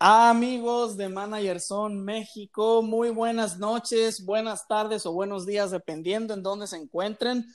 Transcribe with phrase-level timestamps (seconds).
[0.00, 6.44] Amigos de Manager Son México, muy buenas noches, buenas tardes o buenos días, dependiendo en
[6.44, 7.52] dónde se encuentren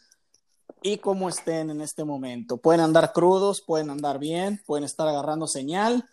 [0.81, 2.57] y cómo estén en este momento.
[2.57, 6.03] Pueden andar crudos, pueden andar bien, pueden estar agarrando señal,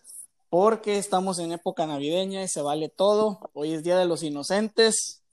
[0.51, 3.51] porque estamos en época navideña y se vale todo.
[3.53, 5.24] Hoy es Día de los Inocentes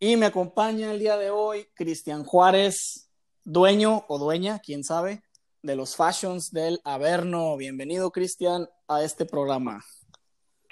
[0.00, 3.08] y me acompaña el día de hoy Cristian Juárez,
[3.44, 5.22] dueño o dueña, quién sabe,
[5.62, 7.56] de los Fashions del Averno.
[7.56, 9.82] Bienvenido, Cristian, a este programa.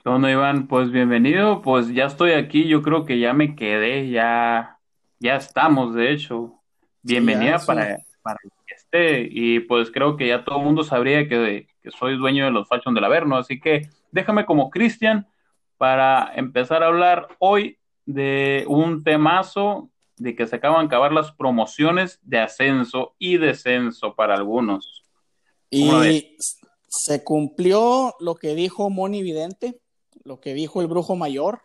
[0.04, 0.66] ¿Dónde Iván?
[0.66, 4.78] Pues bienvenido, pues ya estoy aquí, yo creo que ya me quedé, ya,
[5.18, 6.60] ya estamos, de hecho.
[7.02, 11.68] Bienvenida para, para que esté, y pues creo que ya todo el mundo sabría que,
[11.82, 15.26] que soy dueño de los Fashions del Averno, así que déjame como Cristian
[15.78, 21.32] para empezar a hablar hoy de un temazo de que se acaban de acabar las
[21.32, 25.04] promociones de ascenso y descenso para algunos.
[25.70, 26.36] Y
[26.92, 29.80] se cumplió lo que dijo Moni Vidente,
[30.24, 31.62] lo que dijo el brujo mayor.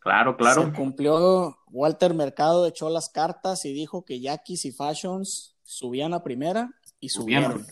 [0.00, 0.64] Claro, claro.
[0.64, 6.24] Se cumplió, Walter Mercado echó las cartas y dijo que Yaquis y Fashions subían a
[6.24, 7.64] primera y subieron.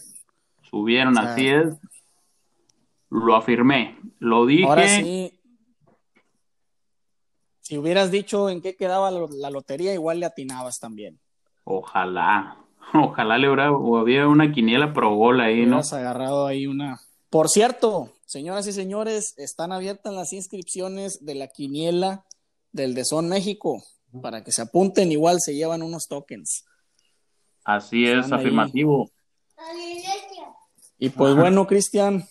[0.63, 1.67] Subieron, así es.
[3.11, 4.65] Lo afirmé, lo dije.
[4.65, 5.41] Ahora sí,
[7.61, 11.19] si hubieras dicho en qué quedaba la lotería, igual le atinabas también.
[11.65, 12.57] Ojalá,
[12.95, 15.79] ojalá le hubiera, hubiera una quiniela pro gol ahí, ¿no?
[15.79, 17.01] Has agarrado ahí una.
[17.31, 22.25] Por cierto, señoras y señores, están abiertas las inscripciones de la quiniela
[22.73, 23.83] del de Son México.
[24.23, 26.65] Para que se apunten, igual se llevan unos tokens.
[27.63, 29.11] Así es, afirmativo.
[30.99, 32.25] Y pues bueno, Cristian,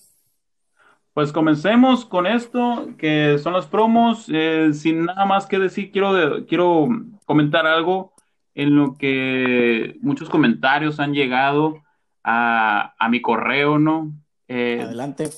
[1.13, 4.25] pues comencemos con esto, que son las promos.
[4.30, 6.88] Eh, sin nada más que decir, quiero, quiero
[7.25, 8.13] comentar algo
[8.58, 11.83] en lo que muchos comentarios han llegado
[12.23, 14.11] a, mi correo, ¿no?
[14.47, 15.30] Eh, Adelante.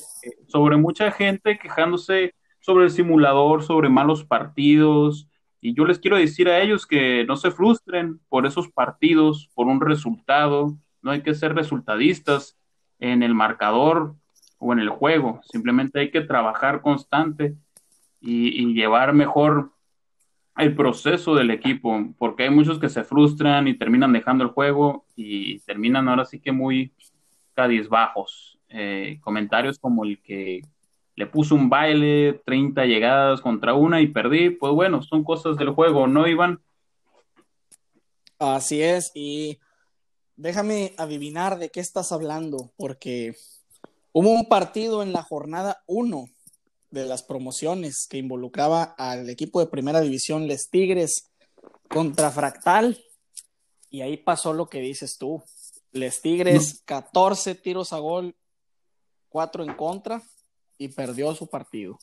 [0.48, 5.28] Sobre mucha gente quejándose sobre el simulador, sobre malos partidos.
[5.60, 9.68] Y yo les quiero decir a ellos que no se frustren por esos partidos, por
[9.68, 10.78] un resultado.
[11.02, 12.58] No hay que ser resultadistas
[13.00, 14.16] en el marcador
[14.60, 15.42] o en el juego.
[15.44, 17.58] Simplemente hay que trabajar constante
[18.22, 19.74] y, llevar mejor
[20.58, 25.06] el proceso del equipo, porque hay muchos que se frustran y terminan dejando el juego
[25.16, 26.92] y terminan ahora sí que muy
[27.54, 28.60] cadizbajos.
[28.70, 30.62] Eh, comentarios como el que
[31.16, 35.70] le puso un baile, 30 llegadas contra una y perdí, pues bueno, son cosas del
[35.70, 36.62] juego, ¿no, Iván?
[38.38, 39.60] Así es, y
[40.38, 43.36] déjame adivinar de qué estás hablando, porque
[44.12, 46.30] Hubo un partido en la jornada 1
[46.92, 51.32] de las promociones que involucraba al equipo de primera división Les Tigres
[51.88, 52.98] contra Fractal
[53.90, 55.44] y ahí pasó lo que dices tú.
[55.92, 58.36] Les Tigres, 14 tiros a gol,
[59.30, 60.22] 4 en contra
[60.78, 61.98] y perdió su partido.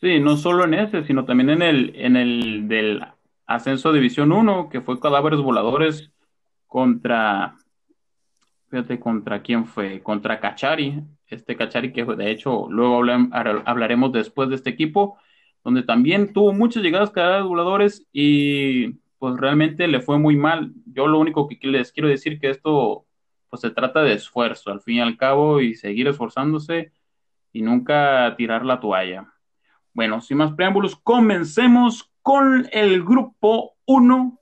[0.00, 3.02] Sí, no solo en ese, sino también en el, en el del
[3.46, 6.10] ascenso a División 1, que fue Cadáveres Voladores
[6.66, 7.56] contra,
[8.70, 11.02] fíjate, contra quién fue, contra Cachari,
[11.34, 13.02] este Cachari, que de hecho luego
[13.64, 15.18] hablaremos después de este equipo,
[15.64, 20.72] donde también tuvo muchas llegadas cada voladores y pues realmente le fue muy mal.
[20.86, 23.04] Yo lo único que les quiero decir que esto
[23.50, 26.92] pues se trata de esfuerzo al fin y al cabo y seguir esforzándose
[27.52, 29.32] y nunca tirar la toalla.
[29.92, 34.38] Bueno, sin más preámbulos, comencemos con el grupo 1.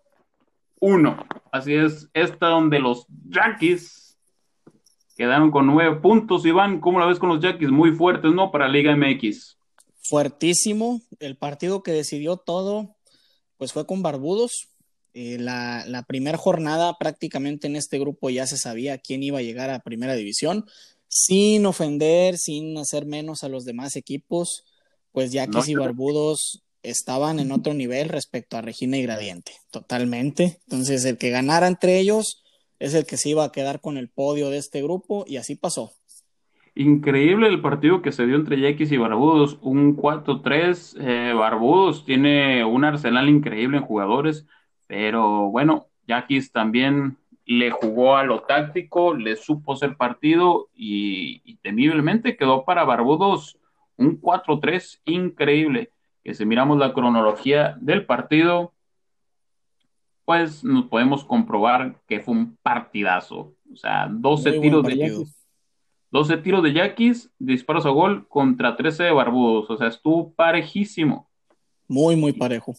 [0.80, 1.26] 1.
[1.52, 4.05] Así es, esta donde los Yankees
[5.16, 6.80] Quedaron con nueve puntos, Iván.
[6.80, 7.70] ¿Cómo la ves con los Yaquis?
[7.70, 8.50] Muy fuertes, ¿no?
[8.50, 9.56] Para Liga MX.
[10.02, 11.00] Fuertísimo.
[11.20, 12.96] El partido que decidió todo,
[13.56, 14.68] pues fue con Barbudos.
[15.14, 19.42] Eh, la, la primera jornada prácticamente en este grupo ya se sabía quién iba a
[19.42, 20.66] llegar a primera división,
[21.08, 24.64] sin ofender, sin hacer menos a los demás equipos,
[25.12, 30.58] pues Yaquis y Barbudos estaban en otro nivel respecto a Regina y Gradiente, totalmente.
[30.66, 32.42] Entonces, el que ganara entre ellos,
[32.78, 35.56] es el que se iba a quedar con el podio de este grupo y así
[35.56, 35.92] pasó.
[36.74, 40.96] Increíble el partido que se dio entre Yaquis y Barbudos, un 4-3.
[41.00, 44.46] Eh, Barbudos tiene un arsenal increíble en jugadores,
[44.86, 47.16] pero bueno, Yaquis también
[47.46, 53.58] le jugó a lo táctico, le supo ser partido y, y temiblemente quedó para Barbudos
[53.96, 55.90] un 4-3 increíble.
[56.22, 58.74] Que si miramos la cronología del partido,
[60.26, 63.54] pues nos podemos comprobar que fue un partidazo.
[63.72, 65.46] O sea, 12 tiros de Yaquis.
[66.10, 69.70] 12 tiros de Yaquis, disparos a gol contra 13 de Barbudos.
[69.70, 71.30] O sea, estuvo parejísimo.
[71.86, 72.74] Muy, muy parejo.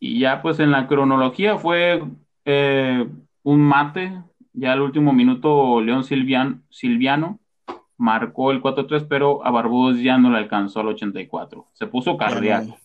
[0.00, 2.02] Y ya pues en la cronología fue
[2.46, 3.08] eh,
[3.42, 4.22] un mate.
[4.54, 7.40] Ya al último minuto León Silviano
[7.98, 11.66] marcó el 4-3, pero a Barbudos ya no le alcanzó al 84.
[11.74, 12.78] Se puso cardíaco.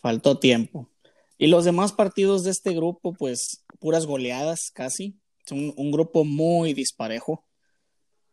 [0.00, 0.88] faltó tiempo.
[1.38, 5.18] Y los demás partidos de este grupo, pues puras goleadas casi.
[5.44, 7.44] Es un, grupo muy disparejo.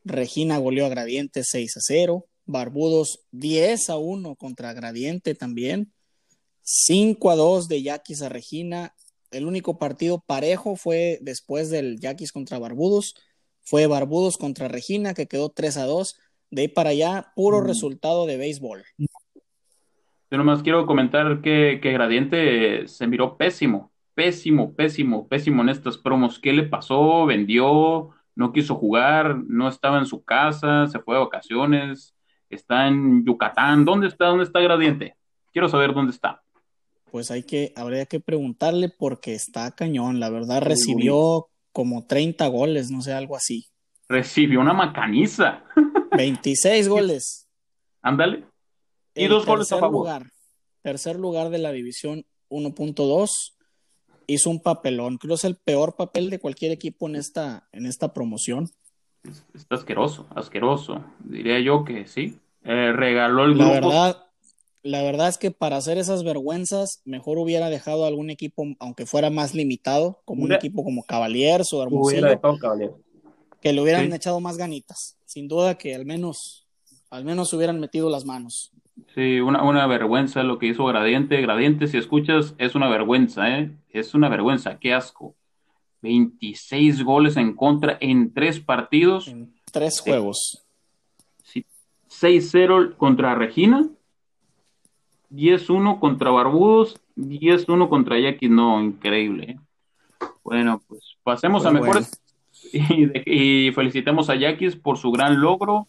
[0.03, 2.27] Regina goleó a Gradiente 6 a 0.
[2.45, 5.93] Barbudos 10 a 1 contra Gradiente también.
[6.61, 8.95] 5 a 2 de Yaquis a Regina.
[9.31, 13.15] El único partido parejo fue después del Yaquis contra Barbudos.
[13.61, 16.15] Fue Barbudos contra Regina, que quedó 3 a 2.
[16.51, 17.65] De ahí para allá, puro mm.
[17.65, 18.83] resultado de béisbol.
[20.31, 25.97] Yo nomás quiero comentar que, que Gradiente se miró pésimo, pésimo, pésimo, pésimo en estas
[25.97, 26.39] promos.
[26.39, 27.25] ¿Qué le pasó?
[27.25, 28.11] ¿Vendió?
[28.33, 29.35] ¿No quiso jugar?
[29.35, 30.87] ¿No estaba en su casa?
[30.87, 32.15] ¿Se fue de vacaciones?
[32.49, 33.83] ¿Está en Yucatán?
[33.83, 34.27] ¿Dónde está?
[34.27, 35.17] ¿Dónde está Gradiente?
[35.51, 36.41] Quiero saber dónde está.
[37.11, 40.21] Pues hay que, habría que preguntarle porque está cañón.
[40.21, 43.65] La verdad, recibió como 30 goles, no sé, algo así.
[44.07, 45.65] Recibió una macaniza.
[46.15, 47.49] 26 goles.
[48.01, 48.45] Ándale.
[49.15, 50.01] Y dos goles a favor.
[50.01, 50.31] Lugar,
[50.81, 53.29] tercer lugar de la división 1.2.
[54.27, 55.17] Hizo un papelón.
[55.17, 58.69] Creo que es el peor papel de cualquier equipo en esta, en esta promoción.
[59.53, 61.03] Está asqueroso, asqueroso.
[61.19, 62.39] Diría yo que sí.
[62.63, 64.27] Eh, regaló el la Verdad,
[64.83, 69.29] la verdad es que para hacer esas vergüenzas, mejor hubiera dejado algún equipo, aunque fuera
[69.29, 72.39] más limitado, como un equipo como Cavaliers o Hermosillo,
[73.61, 75.17] que le hubieran echado más ganitas.
[75.25, 76.67] Sin duda que al menos,
[77.11, 78.71] al menos hubieran metido las manos.
[79.15, 81.41] Sí, una, una vergüenza lo que hizo Gradiente.
[81.41, 83.71] Gradiente, si escuchas, es una vergüenza, ¿eh?
[83.89, 85.35] Es una vergüenza, qué asco.
[86.01, 89.27] 26 goles en contra en tres partidos.
[89.27, 90.65] En tres juegos.
[91.43, 91.65] Sí.
[92.09, 93.87] 6-0 contra Regina,
[95.31, 98.49] 10-1 contra Barbudos, 10-1 contra Yaquis.
[98.49, 99.51] No, increíble.
[99.51, 99.59] ¿eh?
[100.43, 102.11] Bueno, pues pasemos a pues mejores.
[102.73, 103.09] Y,
[103.67, 105.87] y, felicitemos a Yaquis por su gran logro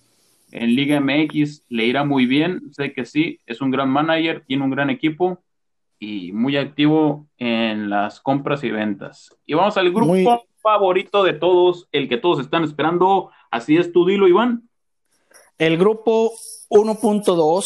[0.53, 4.65] en Liga MX le irá muy bien, sé que sí, es un gran manager, tiene
[4.65, 5.43] un gran equipo
[5.99, 9.35] y muy activo en las compras y ventas.
[9.47, 14.07] Y vamos al grupo favorito de todos, el que todos están esperando, así es tu
[14.07, 14.69] dilo, Iván.
[15.59, 16.33] El grupo
[16.71, 17.65] 1.2.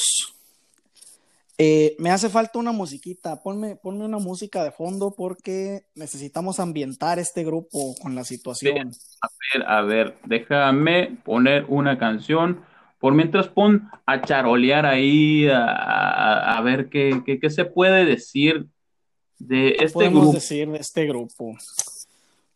[1.58, 7.18] Eh, me hace falta una musiquita, ponme, ponme una música de fondo porque necesitamos ambientar
[7.18, 8.92] este grupo con la situación.
[9.22, 12.62] A ver, a ver, déjame poner una canción
[12.98, 18.66] por mientras pon a charolear ahí, a, ver qué, qué, se puede decir
[19.38, 20.32] de este grupo.
[20.32, 21.54] decir de este grupo?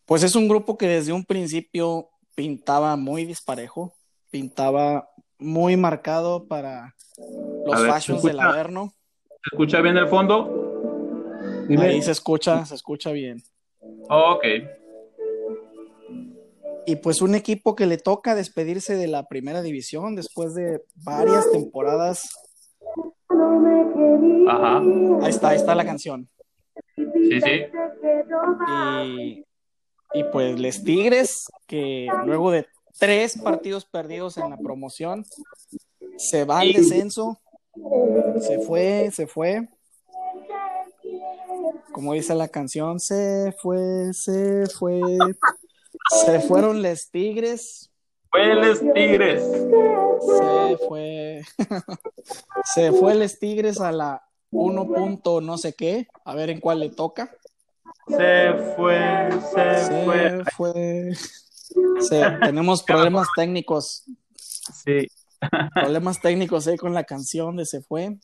[0.07, 3.95] Pues es un grupo que desde un principio pintaba muy disparejo,
[4.31, 6.95] pintaba muy marcado para
[7.67, 8.93] los fashions del Averno.
[9.29, 10.71] ¿Se escucha bien el fondo?
[11.79, 13.43] Ahí se escucha, se escucha bien.
[14.09, 14.45] ok.
[16.87, 21.51] Y pues un equipo que le toca despedirse de la primera división después de varias
[21.53, 22.29] temporadas.
[24.49, 24.79] Ajá.
[25.23, 26.29] Ahí está, ahí está la canción.
[26.97, 27.63] Sí, sí.
[28.69, 29.45] Y,
[30.15, 32.67] y pues les Tigres, que luego de
[32.99, 35.25] tres partidos perdidos en la promoción,
[36.17, 37.41] se va al descenso.
[38.41, 39.69] Se fue, se fue.
[41.93, 45.01] Como dice la canción, se fue, se fue.
[46.11, 47.91] Se fueron los Tigres.
[48.31, 49.43] Fue los Tigres.
[49.43, 51.43] Se fue.
[52.75, 56.09] se fue los Tigres a la 1 punto no sé qué.
[56.25, 57.31] A ver en cuál le toca.
[58.09, 61.13] Se fue, se, fue.
[62.41, 64.05] tenemos problemas técnicos.
[64.37, 65.07] Sí.
[65.73, 68.19] problemas técnicos ahí con la canción de Se fue.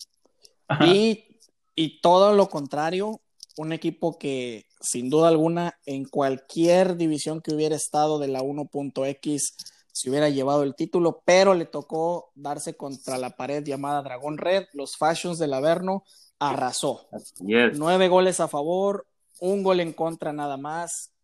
[0.80, 1.38] Y,
[1.76, 3.20] y todo lo contrario,
[3.56, 9.56] un equipo que sin duda alguna en cualquier división que hubiera estado de la 1.x
[9.96, 14.64] se hubiera llevado el título, pero le tocó darse contra la pared llamada Dragón Red.
[14.74, 16.04] Los Fashions del Averno
[16.38, 17.08] arrasó.
[17.40, 19.06] Nueve goles a favor,
[19.40, 21.14] un gol en contra nada más.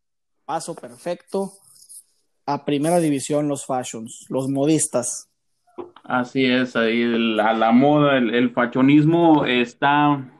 [0.46, 1.52] Paso perfecto.
[2.46, 5.28] A primera división los Fashions, los modistas.
[6.02, 10.32] Así es, ahí la, la moda, el, el fashionismo está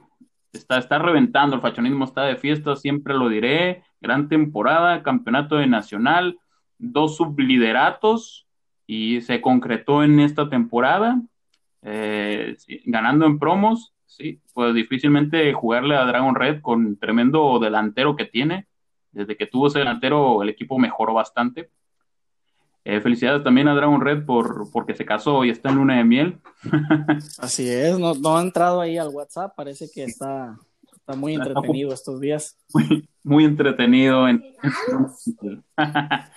[0.53, 5.67] está, está reventando, el fachonismo está de fiesta, siempre lo diré, gran temporada, campeonato de
[5.67, 6.39] nacional,
[6.79, 8.47] dos sublideratos
[8.87, 11.21] y se concretó en esta temporada,
[11.83, 18.27] eh, ganando en promos, sí, pues difícilmente jugarle a Dragon Red con tremendo delantero que
[18.27, 18.67] tiene,
[19.11, 21.71] desde que tuvo ese delantero el equipo mejoró bastante.
[22.85, 26.05] Eh, felicidades también a Dragon Red por porque se casó y está en luna de
[26.05, 26.41] miel.
[27.39, 30.57] Así es, no, ha entrado ahí al WhatsApp, parece que está,
[30.93, 32.57] está muy entretenido estos días.
[32.75, 34.27] Muy, muy entretenido.
[34.29, 34.43] En...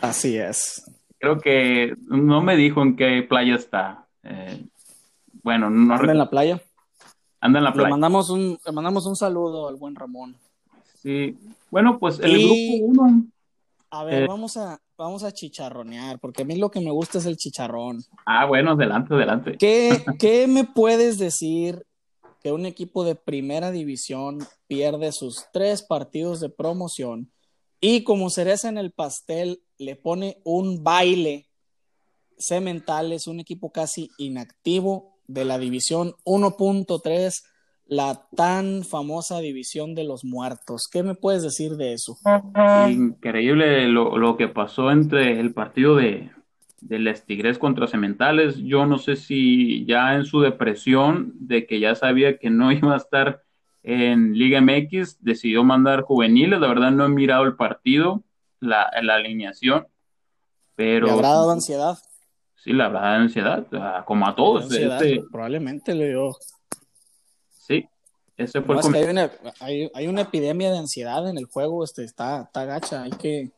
[0.02, 0.86] Así es.
[1.20, 4.06] creo que no me dijo en qué playa está.
[4.24, 4.66] Eh,
[5.44, 6.62] bueno, no ¿Anda en la playa?
[7.40, 7.90] Anda en la Le playa.
[7.90, 10.36] mandamos un, le mandamos un saludo al buen Ramón.
[11.02, 11.38] Sí.
[11.70, 13.26] Bueno, pues el Y- grupo 1.
[13.92, 14.28] A ver, Eh.
[14.28, 18.04] vamos a, vamos a chicharronear, porque a mí lo que me gusta es el chicharrón.
[18.26, 19.58] Ah, bueno, adelante, adelante.
[19.58, 21.86] ¿Qué, qué me puedes decir
[22.42, 27.32] que un equipo de primera división pierde sus tres partidos de promoción
[27.82, 31.48] y como cereza en el pastel le pone un baile
[32.38, 33.12] cemental?
[33.12, 37.44] Es un equipo casi inactivo de la división 1.3,
[37.88, 40.88] la tan famosa división de los muertos.
[40.92, 42.18] ¿Qué me puedes decir de eso?
[42.90, 46.32] Increíble lo, lo que pasó entre el partido de,
[46.82, 48.58] de Les Tigres contra Cementales.
[48.58, 52.94] Yo no sé si ya en su depresión de que ya sabía que no iba
[52.94, 53.42] a estar
[53.84, 56.60] en Liga MX, decidió mandar juveniles.
[56.60, 58.24] La verdad no he mirado el partido,
[58.60, 59.86] la, la alineación,
[60.76, 61.96] pero ¿Le habrá dado ansiedad?
[62.56, 63.68] sí, la verdad, ansiedad,
[64.06, 64.64] como a todos.
[64.64, 66.32] Ansiedad, Este- probablemente le dio.
[68.38, 71.28] Sí, ese fue No, el es que hay una, hay, hay una epidemia de ansiedad
[71.30, 73.52] en el juego, este, está, está gacha, hay que,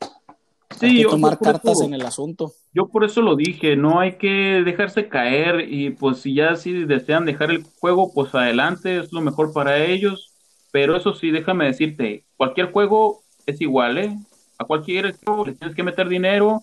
[0.79, 2.53] Sí, hay que tomar cartas eso- en el asunto.
[2.73, 6.85] Yo por eso lo dije, no hay que dejarse caer y pues si ya si
[6.85, 10.31] desean dejar el juego, pues adelante, es lo mejor para ellos.
[10.71, 14.15] Pero eso sí, déjame decirte, cualquier juego es igual, ¿eh?
[14.59, 16.61] A cualquier juego le tienes que meter dinero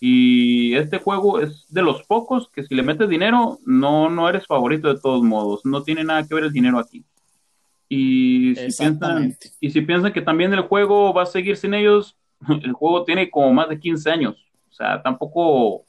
[0.00, 4.46] y este juego es de los pocos que si le metes dinero, no, no eres
[4.46, 7.04] favorito de todos modos, no tiene nada que ver el dinero aquí.
[7.94, 12.16] Y si piensan, y si piensan que también el juego va a seguir sin ellos,
[12.62, 14.36] el juego tiene como más de 15 años.
[14.70, 15.84] O sea, tampoco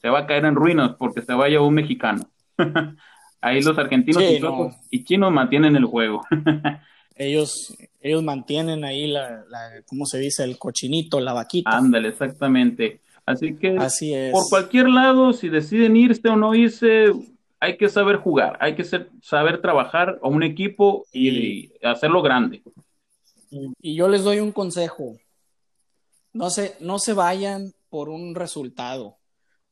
[0.00, 2.28] se va a caer en ruinas porque se vaya un mexicano.
[3.40, 4.48] Ahí los argentinos Sí, y, no.
[4.48, 6.22] suecos y chinos mantienen el juego.
[7.18, 10.44] Ellos, ellos mantienen ahí la, la, ¿cómo se dice?
[10.44, 11.70] El cochinito, la vaquita.
[11.74, 13.00] Ándale, exactamente.
[13.24, 14.32] Así que Así es.
[14.32, 17.06] por cualquier lado, si deciden irse o no irse,
[17.60, 22.22] hay que saber jugar, hay que ser- saber trabajar a un equipo y, y hacerlo
[22.22, 22.62] grande.
[23.80, 25.16] Y yo les doy un consejo.
[26.32, 29.16] No se, no se vayan por un resultado.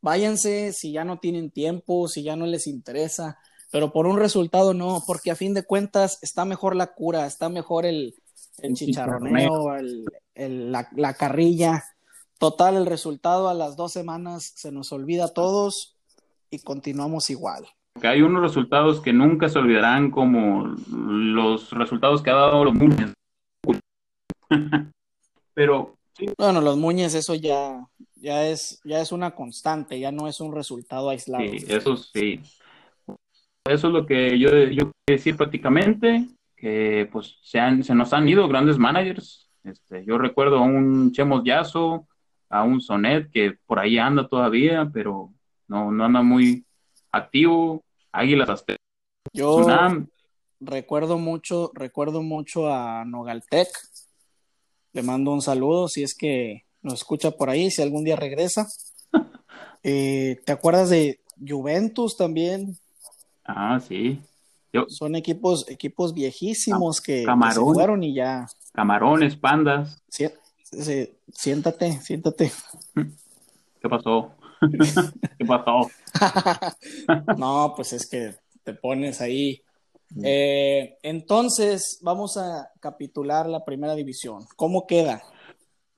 [0.01, 3.39] Váyanse si ya no tienen tiempo, si ya no les interesa,
[3.71, 7.49] pero por un resultado no, porque a fin de cuentas está mejor la cura, está
[7.49, 8.15] mejor el,
[8.59, 11.85] el chicharroneo, el- el- la, la carrilla.
[12.39, 15.94] Total, el resultado a las dos semanas se nos olvida a todos
[16.55, 17.67] y continuamos igual.
[18.03, 23.13] Hay unos resultados que nunca se olvidarán, como los resultados que ha dado los Muñez.
[25.55, 30.27] Pero sí, Bueno, los Muñez, eso ya, ya es, ya es una constante, ya no
[30.27, 31.45] es un resultado aislado.
[31.45, 32.41] sí, eso sí.
[33.67, 38.13] Eso es lo que yo, yo quiero decir prácticamente, que pues se, han, se nos
[38.13, 39.49] han ido grandes managers.
[39.63, 42.07] Este, yo recuerdo a un Chemos Yazo,
[42.51, 45.33] a un Sonet que por ahí anda todavía, pero
[45.69, 46.65] no, no anda muy
[47.13, 47.83] activo.
[48.13, 48.85] Águilas Aztecas,
[49.33, 50.09] Yo Sunam,
[50.61, 53.69] recuerdo mucho, recuerdo mucho a Nogaltec.
[54.93, 58.67] Le mando un saludo si es que nos escucha por ahí, si algún día regresa.
[59.87, 62.75] Eh, ¿te acuerdas de Juventus también?
[63.45, 64.19] ah, sí.
[64.73, 68.47] Yo, Son equipos, equipos viejísimos que, que se fueron y ya.
[68.73, 70.27] Camarones, pandas, Sí,
[70.63, 72.51] sí, siéntate, siéntate.
[73.83, 74.33] ¿qué pasó?
[75.39, 75.91] ¿Qué pasó?
[77.39, 79.63] No, pues es que te pones ahí.
[80.23, 84.45] Eh, entonces, vamos a capitular la primera división.
[84.57, 85.23] ¿Cómo queda?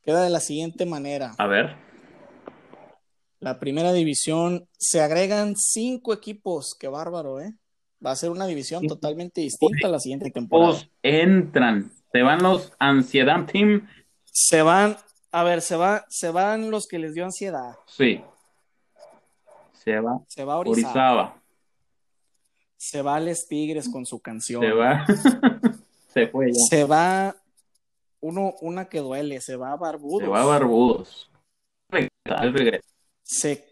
[0.03, 1.35] Queda de la siguiente manera.
[1.39, 1.77] A ver.
[3.41, 6.75] La primera división se agregan cinco equipos.
[6.79, 7.55] Qué bárbaro, ¿eh?
[8.05, 10.73] Va a ser una división totalmente distinta la siguiente temporada.
[10.73, 11.93] Todos entran.
[12.13, 13.89] Se van los Ansiedad Team.
[14.25, 14.97] Se van,
[15.33, 17.75] a ver, se va, se van los que les dio ansiedad.
[17.87, 18.23] Sí.
[19.87, 20.91] Se va Se va Orizaba.
[20.91, 21.43] Orizaba.
[22.77, 24.61] Se va Les Tigres con su canción.
[24.61, 25.07] Se va.
[26.13, 26.59] se fue ya.
[26.69, 27.37] Se va
[28.19, 30.23] uno, una que duele, se va Barbudos.
[30.25, 31.31] Se va Barbudos.
[32.25, 32.89] Al regreso.
[33.23, 33.65] Se-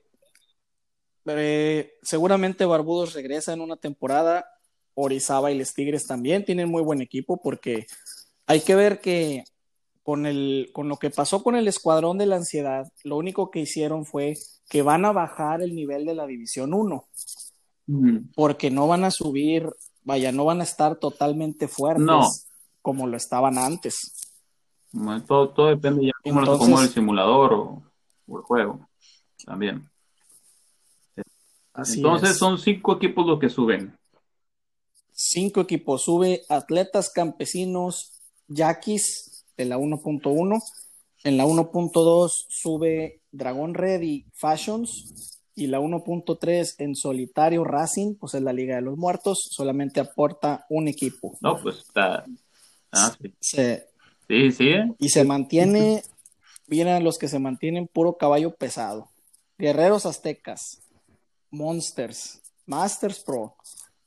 [1.27, 4.47] eh, seguramente Barbudos regresa en una temporada.
[4.95, 7.87] Orizaba y Les Tigres también tienen muy buen equipo porque
[8.47, 9.43] hay que ver que
[10.05, 13.61] con, el, con lo que pasó con el Escuadrón de la Ansiedad, lo único que
[13.61, 14.35] hicieron fue
[14.69, 17.09] que van a bajar el nivel de la División 1
[17.87, 19.69] Mm, porque no van a subir,
[20.05, 22.23] vaya, no van a estar totalmente fuertes No.
[22.81, 24.13] como lo estaban antes.
[24.91, 27.83] bueno, Todo, todo depende ya de cómo Entonces- acomoda el simulador o,
[28.27, 28.89] o el juego.
[29.45, 29.87] También.
[31.75, 32.39] Así Entonces es.
[32.39, 33.95] son cinco equipos los que suben.
[35.13, 36.03] cinco equipos.
[36.05, 38.13] Sube Atletas Campesinos
[38.49, 40.61] Yaquis de la 1.1.
[41.25, 48.35] En la 1.2 sube Dragón Red y Fashions y la 1.3 en solitario Racing, pues
[48.35, 51.39] es la Liga de los Muertos, solamente aporta un equipo.
[51.41, 52.25] No, pues está.
[52.93, 53.35] Ah, sí.
[53.41, 53.87] Se-
[54.27, 54.69] Sí, sí.
[54.69, 54.91] ¿eh?
[54.99, 56.03] y se mantiene,
[56.67, 59.11] vienen los que se mantienen puro caballo pesado.
[59.59, 60.81] Guerreros Aztecas,
[61.51, 63.55] Monsters, Masters Pro,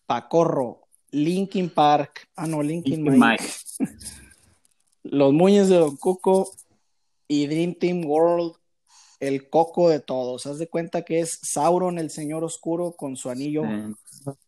[0.07, 3.43] Pacorro, Linkin Park, ah no, Linkin Linkin Mike,
[5.11, 6.49] Los Muñes de Don Cuco
[7.27, 8.53] y Dream Team World,
[9.19, 10.45] el coco de todos.
[10.45, 13.93] Haz de cuenta que es Sauron, el señor oscuro, con su anillo Eh,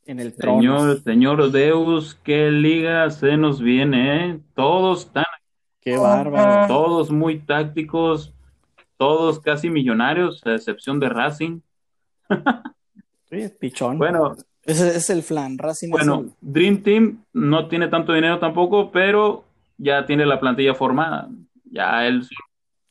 [0.06, 0.60] en el trono.
[0.60, 4.40] Señor, señor Deus, qué liga se nos viene, ¿eh?
[4.56, 5.26] Todos están,
[5.82, 6.68] Qué bárbaro.
[6.68, 8.34] todos muy tácticos,
[8.98, 11.62] todos casi millonarios, a excepción de Racing.
[13.30, 13.98] Sí, pichón.
[13.98, 14.36] Bueno,
[14.66, 15.58] Ese es el flan.
[15.58, 19.46] Racing es bueno, el- Dream Team no tiene tanto dinero tampoco, pero
[19.80, 21.30] ya tiene la plantilla formada.
[21.72, 22.28] Ya él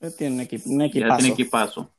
[0.00, 1.16] eh, tiene un, equi- un ya equipazo.
[1.18, 1.90] tiene equipazo.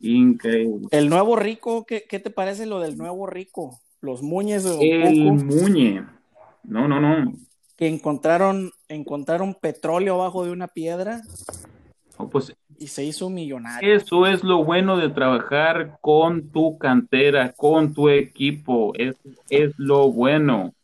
[0.00, 0.88] Increíble.
[0.90, 3.80] El nuevo rico, ¿qué, qué te parece lo del nuevo rico?
[4.00, 4.72] Los muñes de
[5.02, 6.04] El Cuco Muñe.
[6.64, 7.32] No, no, no.
[7.76, 11.20] que encontraron, encontraron petróleo abajo de una piedra
[12.18, 13.94] No, Pues y se hizo millonario.
[13.94, 18.92] Eso es lo bueno de trabajar con tu cantera, con tu equipo.
[18.94, 19.16] Es,
[19.48, 20.74] es lo bueno.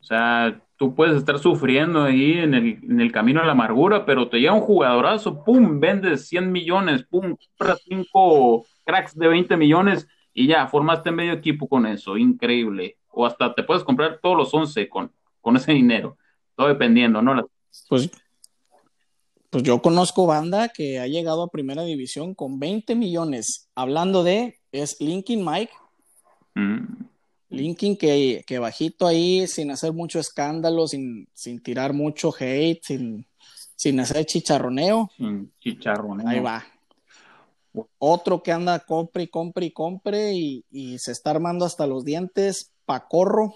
[0.00, 4.04] O sea, tú puedes estar sufriendo ahí en el, en el camino a la amargura,
[4.04, 9.56] pero te llega un jugadorazo, pum, vendes 100 millones, pum, compras 5 cracks de 20
[9.56, 12.16] millones y ya, formaste medio equipo con eso.
[12.16, 12.96] Increíble.
[13.10, 16.16] O hasta te puedes comprar todos los 11 con, con ese dinero.
[16.56, 17.32] Todo dependiendo, ¿no?
[17.32, 17.46] La-
[17.88, 18.10] Pues,
[19.50, 23.70] pues yo conozco banda que ha llegado a primera división con 20 millones.
[23.76, 25.70] Hablando de, es Linkin Mike,
[26.56, 27.04] Mm.
[27.52, 33.26] Linkin que, que bajito ahí, sin hacer mucho escándalo, sin, sin tirar mucho hate, sin,
[33.76, 35.10] sin hacer chicharroneo.
[35.16, 36.26] Sin chicharrón.
[36.26, 36.64] Ahí va.
[37.98, 42.04] Otro que anda compre y compre y compre y, y se está armando hasta los
[42.04, 43.54] dientes, Pacorro.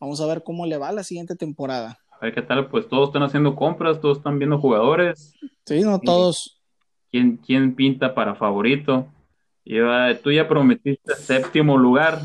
[0.00, 1.98] Vamos a ver cómo le va la siguiente temporada.
[2.10, 5.34] A ver qué tal, pues todos están haciendo compras, todos están viendo jugadores.
[5.64, 6.60] Sí, no todos.
[7.10, 9.06] ¿Quién, quién pinta para favorito?
[9.64, 9.78] Y,
[10.22, 12.20] tú ya prometiste séptimo lugar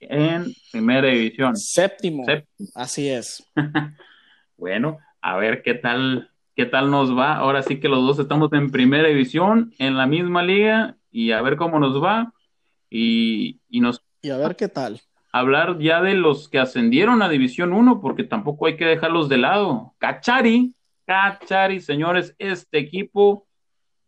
[0.00, 1.56] en primera división.
[1.56, 2.24] Séptimo.
[2.24, 2.68] Séptimo.
[2.74, 3.44] Así es.
[4.56, 7.36] Bueno, a ver qué tal, qué tal nos va.
[7.36, 11.42] Ahora sí que los dos estamos en primera división, en la misma liga, y a
[11.42, 12.32] ver cómo nos va.
[12.88, 15.00] Y, y nos Y a ver qué tal.
[15.32, 19.36] hablar ya de los que ascendieron a División 1, porque tampoco hay que dejarlos de
[19.38, 19.94] lado.
[19.98, 23.46] Cachari, Cachari, señores, este equipo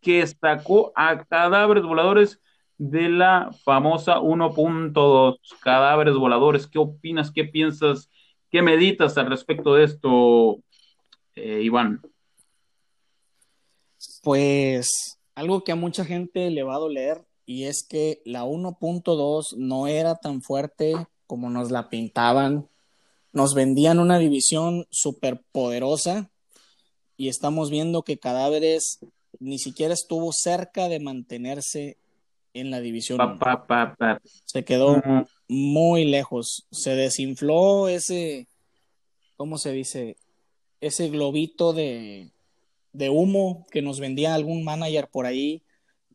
[0.01, 2.41] que destacó a cadáveres voladores
[2.79, 5.37] de la famosa 1.2.
[5.61, 7.29] Cadáveres voladores, ¿qué opinas?
[7.29, 8.09] ¿Qué piensas?
[8.49, 10.63] ¿Qué meditas al respecto de esto,
[11.35, 12.01] eh, Iván?
[14.23, 19.57] Pues algo que a mucha gente le va a doler y es que la 1.2
[19.57, 20.93] no era tan fuerte
[21.27, 22.69] como nos la pintaban.
[23.33, 26.31] Nos vendían una división súper poderosa
[27.17, 28.99] y estamos viendo que Cadáveres
[29.39, 31.98] ni siquiera estuvo cerca de mantenerse
[32.53, 33.17] en la división.
[33.17, 33.39] Pa, 1.
[33.39, 34.21] pa, pa, pa.
[34.45, 36.67] Se quedó Mm, muy lejos.
[36.71, 38.47] Se desinfló ese,
[39.37, 40.17] ¿cómo se dice?
[40.81, 42.31] Ese globito de,
[42.93, 45.61] de humo que nos vendía algún manager por ahí,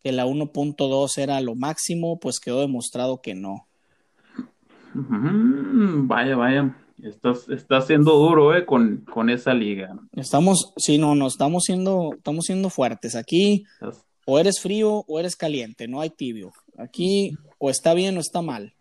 [0.02, 3.66] que la 1.2 era lo máximo, pues quedó demostrado que no.
[4.94, 6.76] mm, Vaya, vaya.
[7.02, 9.96] Estás, está siendo duro, eh, con, con esa liga.
[10.12, 13.16] Estamos, sí, no, no, estamos siendo, estamos siendo fuertes.
[13.16, 16.52] Aquí Estás- o eres frío o eres caliente, no hay tibio.
[16.78, 18.72] Aquí o está bien o está mal.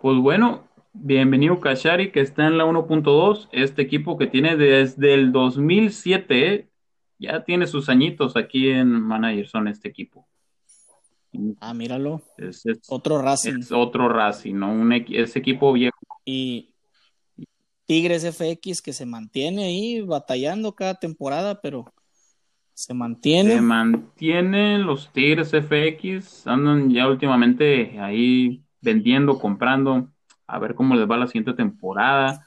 [0.00, 5.32] Pues bueno, bienvenido Kashari, que está en la 1.2, este equipo que tiene desde el
[5.32, 6.68] 2007, ¿eh?
[7.18, 10.26] ya tiene sus añitos aquí en Manager, son este equipo.
[11.60, 13.58] Ah, míralo, Es, es- otro Racing.
[13.60, 14.70] es otro Racing, ¿no?
[14.72, 15.96] Un es equipo viejo.
[16.24, 16.70] Y
[17.86, 21.92] Tigres FX que se mantiene ahí batallando cada temporada, pero
[22.74, 23.54] se mantiene.
[23.54, 30.08] Se mantienen los Tigres FX, andan ya últimamente ahí vendiendo, comprando,
[30.46, 32.46] a ver cómo les va la siguiente temporada.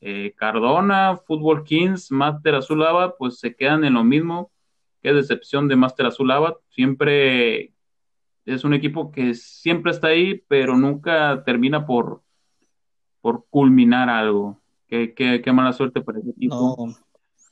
[0.00, 4.50] Eh, Cardona, Fútbol Kings, Master Azul Ava, pues se quedan en lo mismo.
[5.02, 6.56] Qué decepción de Master Azul Ava.
[6.70, 7.72] Siempre
[8.44, 12.22] es un equipo que siempre está ahí, pero nunca termina por,
[13.20, 14.60] por culminar algo.
[14.88, 16.76] Qué, qué, qué mala suerte para ese equipo.
[16.76, 16.94] No,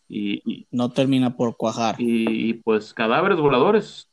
[0.09, 1.97] Y, y- no termina por cuajar.
[2.01, 4.09] y, y, pues cadáveres voladores.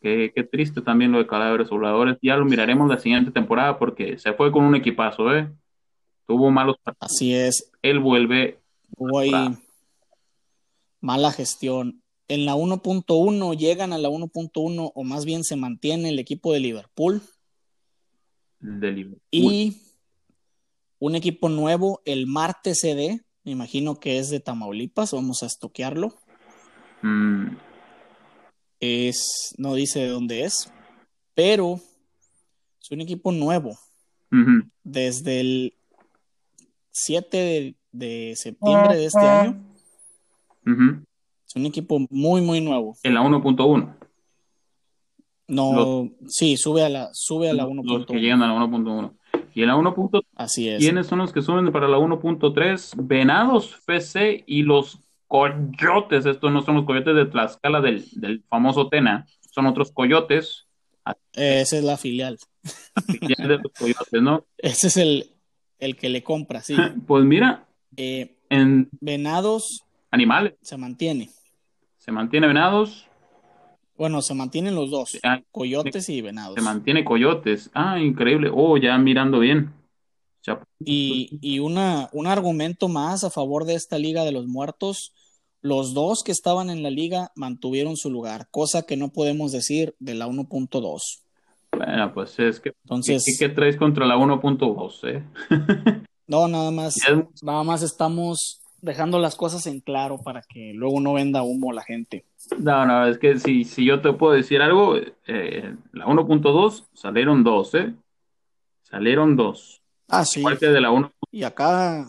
[0.00, 2.16] Qué, qué triste también lo de cadáveres voladores.
[2.22, 5.52] Ya lo miraremos la siguiente temporada porque se fue con un equipazo, ¿eh?
[6.26, 7.12] Tuvo malos partidos.
[7.12, 8.58] Así es, Él vuelve.
[8.96, 9.58] hubo ahí Ah.
[11.00, 12.02] mala gestión.
[12.28, 16.58] en la 1.1 llegan a la 1.1 o más bien se mantiene el equipo de
[16.58, 17.22] Liverpool.
[18.58, 19.20] De Liverpool.
[19.30, 19.76] Y
[20.98, 26.12] un equipo nuevo, el Marte CD, me imagino que es de Tamaulipas, vamos a estoquearlo.
[27.02, 27.56] Mm,
[28.80, 30.70] Es, no dice de dónde es,
[31.34, 31.80] pero
[32.82, 33.78] es un equipo nuevo.
[34.82, 35.74] Desde el
[36.90, 39.64] 7 de, de septiembre de este año,
[41.46, 42.96] es un equipo muy, muy nuevo.
[43.04, 43.96] En la 1.1.
[45.48, 48.20] No, sí, sube a la, sube a la Los que 1.1.
[48.20, 49.16] llegan a la 1.1.
[49.56, 50.80] Y en la 1.3, Así es.
[50.82, 52.92] ¿quiénes son los que suben para la 1.3?
[52.98, 56.26] Venados, FC y los Coyotes.
[56.26, 59.26] Estos no son los Coyotes de Tlaxcala del, del famoso Tena.
[59.50, 60.66] Son otros Coyotes.
[61.32, 62.38] Eh, esa es la filial.
[63.06, 64.44] filial de los Coyotes, ¿no?
[64.58, 65.30] Ese es el,
[65.78, 66.76] el que le compra, sí.
[67.06, 67.66] Pues mira,
[67.96, 71.30] Eh, en Venados animales se mantiene.
[71.96, 73.06] se mantiene Venados,
[73.96, 76.54] Bueno, se mantienen los dos, ah, Coyotes y Venados.
[76.56, 77.70] se mantiene Coyotes.
[77.74, 78.50] Ah, increíble.
[78.52, 79.72] Oh, ya mirando bien.
[80.44, 85.12] Ya- Y, y una, un argumento más a favor de esta Liga de los Muertos,
[85.62, 89.94] los dos que estaban en la liga mantuvieron su lugar, cosa que no podemos decir
[89.98, 91.22] de la 1.2.
[91.72, 95.24] Bueno, pues es que Entonces, ¿qué, qué traes contra la 1.2, eh?
[96.28, 96.96] no, nada más,
[97.42, 101.82] nada más estamos dejando las cosas en claro para que luego no venda humo la
[101.82, 102.24] gente.
[102.58, 107.42] No, no, es que si, si yo te puedo decir algo, eh, la 1.2 salieron
[107.42, 107.92] dos, ¿eh?
[108.82, 109.82] Salieron dos.
[110.08, 110.42] Ah, sí.
[110.60, 111.12] Que de la 1.
[111.32, 112.06] Y acá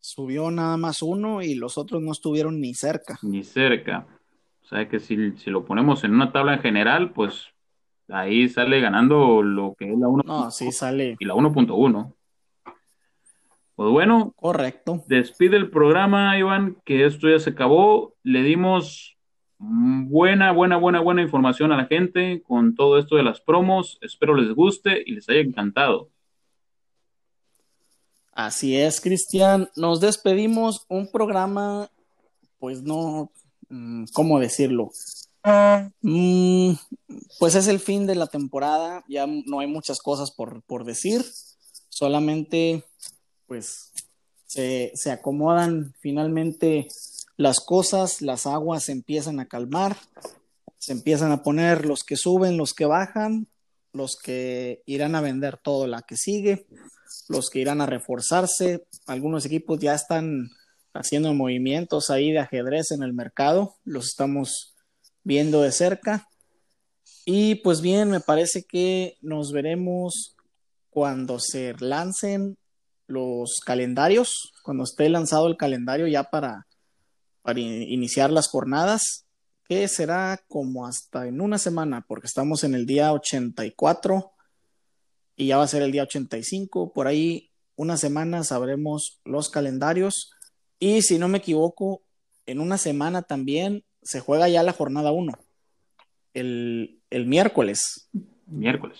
[0.00, 3.18] subió nada más uno y los otros no estuvieron ni cerca.
[3.22, 4.06] ni cerca.
[4.62, 7.46] O sea que si, si lo ponemos en una tabla en general, pues
[8.08, 12.12] ahí sale ganando lo que es la 1 No, sí sale y la 1.1.
[13.80, 15.02] Pues bueno, correcto.
[15.06, 18.14] despide el programa, Iván, que esto ya se acabó.
[18.22, 19.16] Le dimos
[19.56, 23.96] buena, buena, buena, buena información a la gente con todo esto de las promos.
[24.02, 26.10] Espero les guste y les haya encantado.
[28.34, 29.70] Así es, Cristian.
[29.76, 30.84] Nos despedimos.
[30.90, 31.88] Un programa,
[32.58, 33.32] pues no,
[33.70, 34.90] mm, ¿cómo decirlo?
[36.02, 36.72] Mm,
[37.38, 39.06] pues es el fin de la temporada.
[39.08, 41.24] Ya no hay muchas cosas por, por decir.
[41.88, 42.84] Solamente,
[43.50, 43.90] pues,
[44.46, 46.86] se, se acomodan finalmente
[47.36, 49.96] las cosas, las aguas se empiezan a calmar,
[50.78, 53.48] se empiezan a poner los que suben, los que bajan,
[53.92, 56.68] los que irán a vender todo la que sigue
[57.28, 58.86] los que irán a reforzarse.
[59.06, 60.50] Algunos equipos ya están
[60.92, 64.74] haciendo movimientos ahí de ajedrez en el mercado, los estamos
[65.22, 66.28] viendo de cerca.
[67.24, 70.36] Y pues bien, me parece que nos veremos
[70.90, 72.56] cuando se lancen
[73.10, 76.66] los calendarios, cuando esté lanzado el calendario ya para,
[77.42, 79.26] para iniciar las jornadas,
[79.68, 84.32] que será como hasta en una semana, porque estamos en el día 84
[85.36, 86.92] y ya va a ser el día 85.
[86.92, 90.32] Por ahí, una semana sabremos los calendarios.
[90.78, 92.02] Y si no me equivoco,
[92.46, 95.32] en una semana también se juega ya la jornada 1,
[96.34, 98.08] el, el miércoles.
[98.46, 98.98] Miércoles.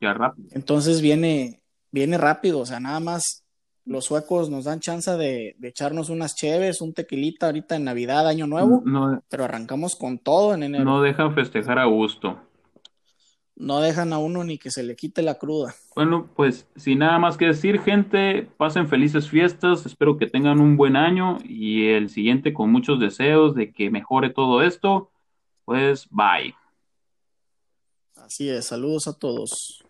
[0.00, 0.48] Ya rápido.
[0.52, 1.59] Entonces viene,
[1.90, 3.44] viene rápido, o sea, nada más
[3.84, 8.28] los suecos nos dan chance de, de echarnos unas cheves, un tequilita ahorita en Navidad,
[8.28, 10.84] Año Nuevo, No, pero arrancamos con todo en enero.
[10.84, 12.38] no dejan festejar a gusto.
[13.56, 15.74] No dejan a uno ni que se le quite la cruda.
[15.94, 20.78] Bueno, pues sin nada más que decir, gente, pasen felices fiestas, espero que tengan un
[20.78, 25.10] buen año y el siguiente con muchos deseos de que mejore todo esto.
[25.66, 26.54] Pues bye.
[28.16, 29.84] Así es, saludos a todos.